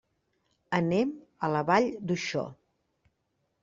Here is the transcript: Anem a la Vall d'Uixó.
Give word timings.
Anem 0.77 1.13
a 1.19 1.51
la 1.59 1.63
Vall 1.71 1.93
d'Uixó. 2.09 2.51